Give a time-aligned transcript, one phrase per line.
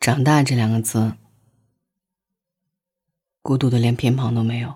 [0.00, 1.12] 长大这两个字，
[3.42, 4.74] 孤独的连偏旁都没有。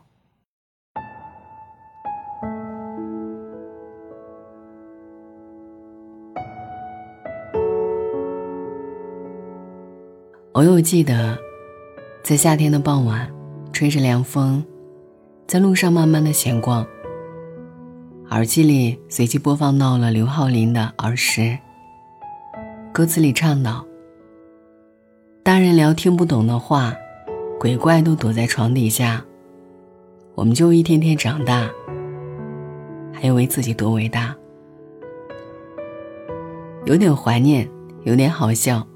[10.52, 11.38] 我有记得，
[12.22, 13.27] 在夏天的傍晚，
[13.72, 14.62] 吹着凉风，
[15.46, 16.86] 在路上慢慢的闲逛。
[18.29, 21.41] 耳机里随即播放到了刘浩林的《儿时》，
[22.93, 23.86] 歌词里唱道。
[25.45, 26.96] 大人聊听不懂的话，
[27.60, 29.23] 鬼怪都躲在床底下。
[30.34, 31.70] 我们就一天天长大，
[33.12, 34.34] 还以为自己多伟大。
[36.86, 37.69] 有点怀念，
[38.05, 38.86] 有点好笑，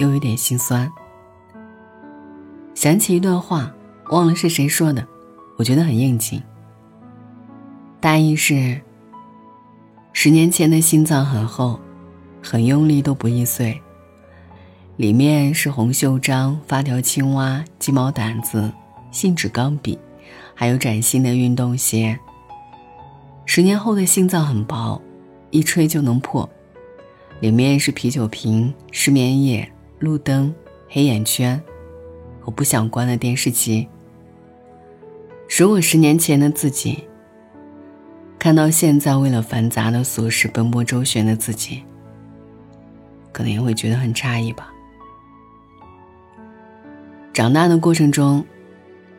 [0.00, 0.90] 又有点心酸。
[2.74, 3.72] 想起一段话，
[4.10, 5.06] 忘了是谁说的，
[5.56, 6.42] 我觉得很应景。
[8.00, 8.80] 大意是：
[10.12, 11.78] 十年前的心脏很厚，
[12.42, 13.80] 很用力都不易碎。
[14.96, 18.70] 里面是红袖章、发条青蛙、鸡毛掸子、
[19.10, 19.98] 信纸钢笔，
[20.54, 22.16] 还有崭新的运动鞋。
[23.44, 25.02] 十年后的心脏很薄，
[25.50, 26.48] 一吹就能破。
[27.40, 30.54] 里面是啤酒瓶、失眠夜、路灯、
[30.88, 31.60] 黑眼圈，
[32.40, 33.88] 和不想关的电视机。
[35.58, 37.02] 如果十年前的自己
[38.38, 41.82] 看到现在为了繁杂的琐事奔波周旋的自己，
[43.32, 44.70] 可能也会觉得很诧异吧。
[47.34, 48.46] 长大的过程中，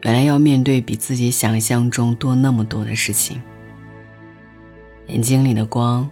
[0.04, 3.42] 原来要面对比自己想象中多那么多的事情。
[5.08, 6.10] 眼睛里的光，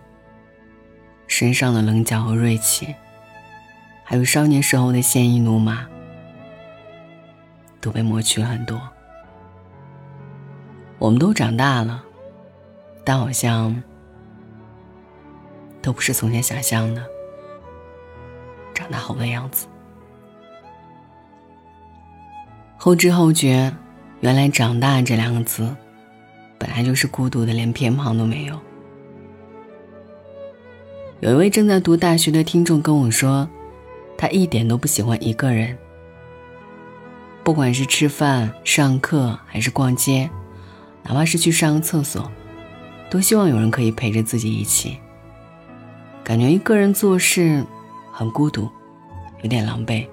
[1.28, 2.94] 身上的棱角和锐气，
[4.04, 5.88] 还有少年时候的鲜衣怒马，
[7.80, 8.82] 都被抹去了很多。
[11.00, 12.04] 我们都长大了，
[13.06, 13.82] 但好像
[15.82, 17.02] 都不是从前想象的
[18.74, 19.68] 长大后的样子。
[22.84, 23.74] 后知后觉，
[24.20, 25.74] 原来“长大”这两个字，
[26.58, 28.60] 本来就是孤独的，连偏旁都没有。
[31.22, 33.48] 有一位正在读大学的听众跟我说，
[34.18, 35.78] 他一点都不喜欢一个人。
[37.42, 40.30] 不管是吃饭、上课还是逛街，
[41.04, 42.30] 哪怕是去上个厕所，
[43.10, 44.98] 都希望有人可以陪着自己一起。
[46.22, 47.66] 感觉一个人做事
[48.12, 48.70] 很孤独，
[49.42, 50.06] 有点狼狈。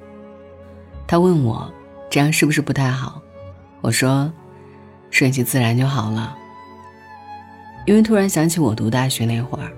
[1.08, 1.68] 他问我。
[2.10, 3.22] 这样是不是不太好？
[3.80, 4.30] 我说，
[5.10, 6.36] 顺其自然就好了。
[7.86, 9.70] 因为突然想起我读大学那会儿，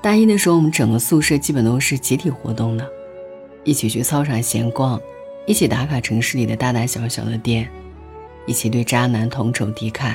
[0.00, 2.88] 大一的时候，我们整个宿舍基本都是集体活动的，
[3.64, 4.98] 一起去操场闲逛，
[5.44, 7.68] 一起打卡城市里的大大小小的店，
[8.46, 10.14] 一起对渣男同仇敌忾。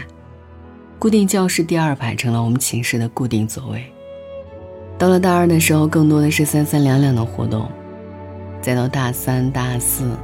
[0.98, 3.84] 固定教室第二排成了我们寝室的固定座位。
[4.98, 7.70] 到了大二的时候，更多的是三三两两的活动，
[8.62, 10.18] 再到大三、大四。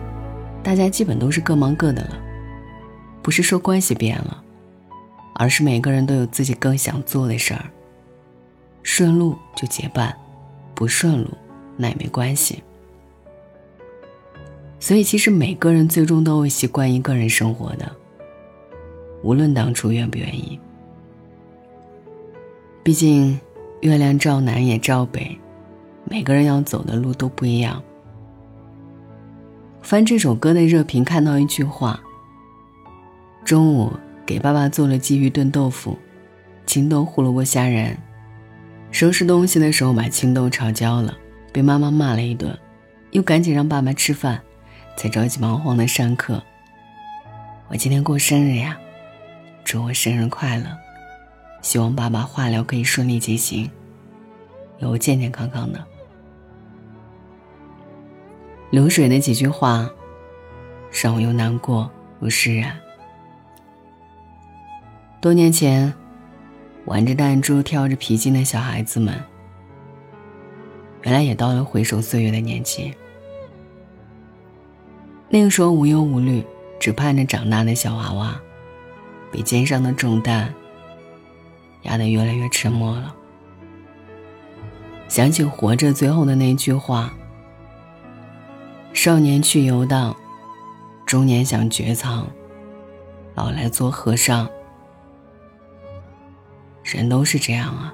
[0.64, 2.18] 大家基本都是各忙各的了，
[3.24, 4.44] 不是说关系变了，
[5.34, 7.66] 而是每个人都有自己更想做的事儿。
[8.84, 10.16] 顺路就结伴，
[10.76, 11.30] 不顺路
[11.76, 12.64] 那也没关系。
[14.80, 17.92] 所以其实每个人最终都会习惯一个人生活的，
[19.24, 20.60] 无论当初愿不愿意。
[22.84, 23.40] 毕竟
[23.82, 25.38] 月亮照南也照北，
[26.06, 27.84] 每个人要走的路都不一样。
[29.82, 32.00] 翻这首歌的热评，看到一句话
[33.44, 33.92] ：“中午
[34.26, 35.98] 给爸爸做了鲫鱼炖豆腐，
[36.66, 37.98] 青豆胡萝卜虾仁。
[38.92, 41.18] 收拾东西的时候把青豆炒焦了，
[41.52, 42.58] 被妈妈骂了一顿，
[43.12, 44.40] 又赶紧让爸爸吃饭，
[44.98, 46.44] 才着急忙慌的上课。
[47.68, 48.78] 我今天过生日呀，
[49.64, 50.66] 祝我生日快乐！
[51.62, 53.70] 希望爸爸化疗可以顺利进行，
[54.80, 55.84] 有健健康康的。”
[58.72, 59.90] 流水的几句话，
[60.92, 61.90] 让我又难过
[62.22, 62.76] 又释然。
[65.20, 65.92] 多年前，
[66.86, 69.16] 玩着弹珠、跳着皮筋的小孩子们，
[71.02, 72.94] 原来也到了回首岁月的年纪。
[75.30, 76.44] 那个时候无忧无虑，
[76.80, 78.40] 只盼着长大的小娃娃，
[79.32, 80.54] 被肩上的重担
[81.84, 83.16] 压得越来越沉默了。
[85.08, 87.12] 想起活着最后的那句话。
[88.94, 90.16] 少年去游荡，
[91.06, 92.28] 中年想绝藏，
[93.34, 94.50] 老来做和尚。
[96.84, 97.94] 人都是这样啊，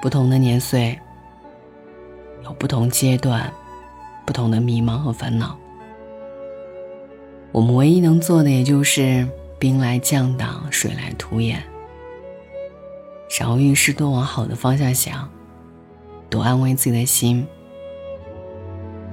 [0.00, 0.98] 不同的年岁，
[2.44, 3.52] 有不同阶段，
[4.24, 5.58] 不同的迷茫和烦恼。
[7.50, 9.26] 我们唯一能做的，也就是
[9.58, 11.60] 兵来将挡，水来土掩。
[13.28, 15.28] 少遇事多往好的方向想，
[16.30, 17.46] 多安慰自己的心。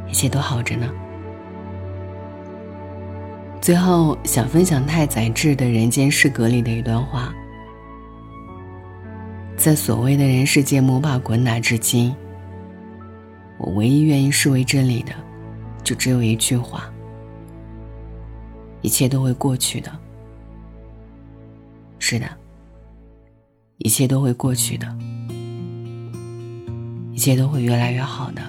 [0.07, 0.90] 一切都好着呢。
[3.62, 7.34] 最后想分享太宰治的《人间失格》里的一段话：
[9.57, 12.16] 在所谓的人世间摸爬滚打至今，
[13.57, 15.13] 我唯一愿意视为真理的，
[15.84, 16.84] 就只有一句话：
[18.81, 19.92] 一切都会过去的。
[21.98, 22.28] 是的，
[23.80, 24.96] 一切都会过去的，
[27.13, 28.44] 一切都会越来越好的。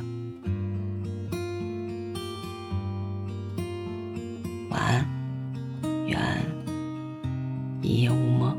[4.77, 5.07] 晚安，
[6.07, 6.19] 愿
[7.81, 8.55] 一夜无梦。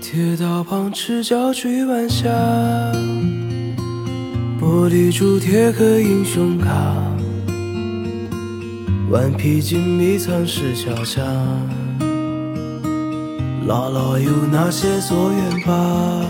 [0.00, 2.26] 铁道旁赤脚追晚霞，
[4.58, 6.96] 玻璃珠贴个英雄卡。
[9.10, 11.20] 顽皮筋迷藏石桥下，
[13.66, 16.24] 姥姥有那些作业吧？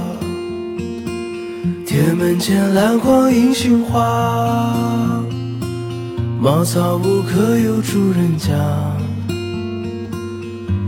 [1.87, 5.20] 铁门前篮筐银杏花，
[6.43, 8.55] 茅草屋可有住人家？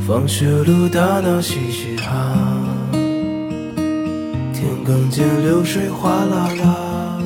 [0.06, 2.34] 放学路打闹嘻嘻哈，
[4.54, 7.18] 田埂间流水哗啦啦，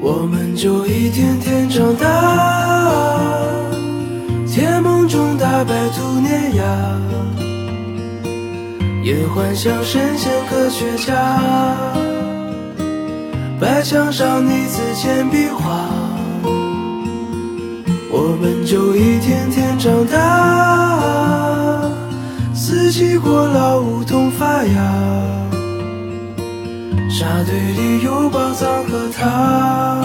[0.00, 2.08] 我们就一天天长大。
[4.46, 6.64] 甜梦中大白兔碾压，
[9.04, 11.76] 也幻想神仙科学家。
[13.60, 15.86] 白墙上你字铅笔画，
[18.12, 21.88] 我们就一天天长大。
[22.52, 24.74] 四季过老，梧桐发芽，
[27.08, 30.00] 沙堆里有宝藏和他。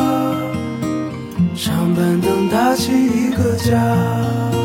[1.55, 4.64] 长板凳搭起一个家。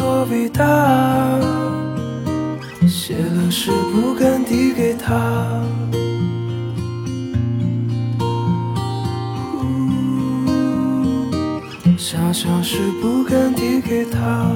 [0.00, 0.64] 多伟大，
[2.88, 5.62] 写了诗不敢递给他，
[11.98, 14.50] 想想诗不敢递给他。